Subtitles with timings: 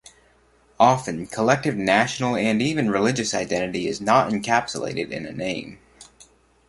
[0.79, 5.77] Often, collective national and even religious identity is not encapsulated in a name.